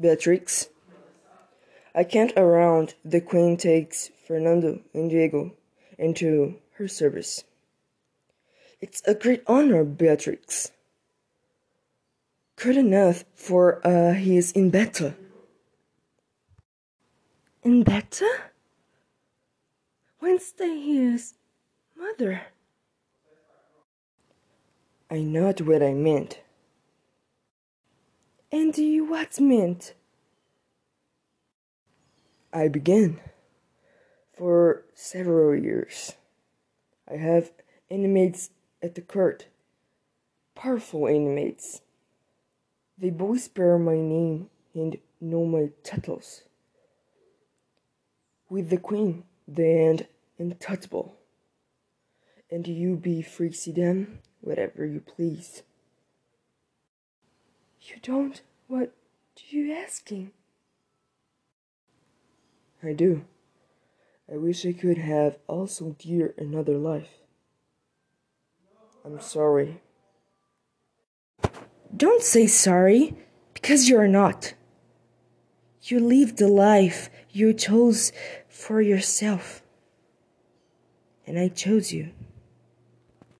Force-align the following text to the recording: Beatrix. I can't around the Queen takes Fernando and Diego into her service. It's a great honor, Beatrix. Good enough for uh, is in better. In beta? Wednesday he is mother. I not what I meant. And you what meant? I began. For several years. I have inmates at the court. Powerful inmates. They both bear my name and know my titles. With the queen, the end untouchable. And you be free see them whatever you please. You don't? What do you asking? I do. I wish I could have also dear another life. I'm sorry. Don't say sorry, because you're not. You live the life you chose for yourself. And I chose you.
Beatrix. 0.00 0.68
I 1.94 2.04
can't 2.04 2.32
around 2.36 2.94
the 3.04 3.20
Queen 3.20 3.56
takes 3.56 4.10
Fernando 4.26 4.80
and 4.94 5.10
Diego 5.10 5.52
into 5.98 6.56
her 6.74 6.88
service. 6.88 7.44
It's 8.80 9.02
a 9.06 9.14
great 9.14 9.42
honor, 9.46 9.84
Beatrix. 9.84 10.72
Good 12.56 12.76
enough 12.76 13.24
for 13.34 13.86
uh, 13.86 14.14
is 14.36 14.52
in 14.52 14.70
better. 14.70 15.14
In 17.62 17.82
beta? 17.82 18.28
Wednesday 20.20 20.74
he 20.80 20.98
is 20.98 21.34
mother. 21.96 22.42
I 25.10 25.20
not 25.20 25.60
what 25.60 25.82
I 25.82 25.92
meant. 25.92 26.41
And 28.54 28.76
you 28.76 29.06
what 29.06 29.40
meant? 29.40 29.94
I 32.52 32.68
began. 32.68 33.18
For 34.36 34.84
several 34.92 35.58
years. 35.58 36.12
I 37.10 37.16
have 37.16 37.50
inmates 37.88 38.50
at 38.82 38.94
the 38.94 39.00
court. 39.00 39.46
Powerful 40.54 41.06
inmates. 41.06 41.80
They 42.98 43.08
both 43.08 43.54
bear 43.54 43.78
my 43.78 43.96
name 43.96 44.50
and 44.74 44.98
know 45.18 45.46
my 45.46 45.70
titles. 45.82 46.42
With 48.50 48.68
the 48.68 48.76
queen, 48.76 49.24
the 49.48 49.66
end 49.66 50.06
untouchable. 50.38 51.16
And 52.50 52.68
you 52.68 52.96
be 52.96 53.22
free 53.22 53.52
see 53.52 53.72
them 53.72 54.18
whatever 54.42 54.84
you 54.84 55.00
please. 55.00 55.62
You 57.92 58.00
don't? 58.00 58.40
What 58.68 58.94
do 59.36 59.56
you 59.56 59.72
asking? 59.72 60.30
I 62.82 62.92
do. 62.94 63.24
I 64.32 64.36
wish 64.36 64.64
I 64.64 64.72
could 64.72 64.98
have 64.98 65.36
also 65.46 65.94
dear 65.98 66.34
another 66.38 66.78
life. 66.78 67.10
I'm 69.04 69.20
sorry. 69.20 69.82
Don't 71.94 72.22
say 72.22 72.46
sorry, 72.46 73.14
because 73.52 73.88
you're 73.88 74.08
not. 74.08 74.54
You 75.82 76.00
live 76.00 76.36
the 76.36 76.48
life 76.48 77.10
you 77.30 77.52
chose 77.52 78.12
for 78.48 78.80
yourself. 78.80 79.62
And 81.26 81.38
I 81.38 81.48
chose 81.48 81.92
you. 81.92 82.12